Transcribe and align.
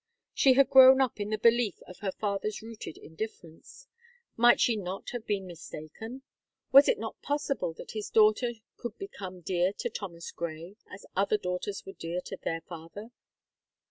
She 0.33 0.53
had 0.53 0.71
grown 0.71 0.99
up 0.99 1.19
in 1.19 1.29
the 1.29 1.37
belief 1.37 1.79
of 1.83 1.99
her 1.99 2.11
father's 2.11 2.63
rooted 2.63 2.97
indifference; 2.97 3.85
might 4.35 4.59
she 4.59 4.75
not 4.75 5.11
have 5.11 5.27
been 5.27 5.45
mistaken? 5.45 6.23
was 6.71 6.87
it 6.87 6.97
not 6.97 7.21
possible 7.21 7.73
that 7.73 7.91
his 7.91 8.09
daughter 8.09 8.53
could 8.77 8.97
become 8.97 9.41
dear 9.41 9.73
to 9.73 9.91
Thomas 9.91 10.31
Gray, 10.31 10.75
as 10.89 11.05
other 11.15 11.37
daughters 11.37 11.85
were 11.85 11.93
dear 11.93 12.19
to 12.19 12.37
their 12.37 12.61
father? 12.61 13.11